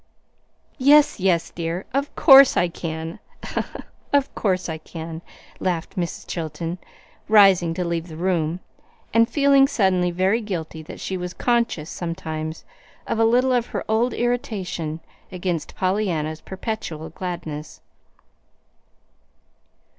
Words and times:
"Yes, 0.79 1.19
yes, 1.19 1.51
dear, 1.51 1.85
of 1.93 2.15
course 2.15 2.57
I 2.57 2.69
can, 2.69 3.19
of 4.11 4.33
course 4.33 4.67
I 4.67 4.79
can," 4.79 5.21
laughed 5.59 5.95
Mrs. 5.95 6.25
Chilton, 6.25 6.79
rising 7.27 7.75
to 7.75 7.85
leave 7.85 8.07
the 8.07 8.17
room, 8.17 8.61
and 9.13 9.29
feeling 9.29 9.67
suddenly 9.67 10.09
very 10.09 10.41
guilty 10.41 10.81
that 10.81 10.99
she 10.99 11.17
was 11.17 11.35
conscious 11.35 11.91
sometimes 11.91 12.65
of 13.05 13.19
a 13.19 13.25
little 13.25 13.53
of 13.53 13.67
her 13.67 13.85
old 13.87 14.15
irritation 14.15 15.01
against 15.31 15.75
Pollyanna's 15.75 16.41
perpetual 16.41 17.11
gladness. 17.11 17.79